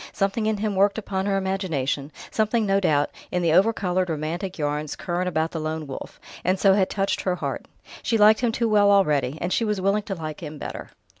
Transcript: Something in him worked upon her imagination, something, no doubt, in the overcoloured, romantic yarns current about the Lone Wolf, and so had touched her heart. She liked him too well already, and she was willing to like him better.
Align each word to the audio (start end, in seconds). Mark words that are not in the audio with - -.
Something 0.13 0.47
in 0.47 0.57
him 0.57 0.73
worked 0.75 0.97
upon 0.97 1.27
her 1.27 1.37
imagination, 1.37 2.11
something, 2.31 2.65
no 2.65 2.79
doubt, 2.79 3.11
in 3.29 3.43
the 3.43 3.51
overcoloured, 3.51 4.09
romantic 4.09 4.57
yarns 4.57 4.95
current 4.95 5.27
about 5.29 5.51
the 5.51 5.59
Lone 5.59 5.85
Wolf, 5.85 6.19
and 6.43 6.59
so 6.59 6.73
had 6.73 6.89
touched 6.89 7.21
her 7.21 7.35
heart. 7.35 7.67
She 8.01 8.17
liked 8.17 8.39
him 8.39 8.51
too 8.51 8.67
well 8.67 8.89
already, 8.89 9.37
and 9.39 9.53
she 9.53 9.63
was 9.63 9.79
willing 9.79 10.01
to 10.01 10.15
like 10.15 10.41
him 10.41 10.57
better. 10.57 10.89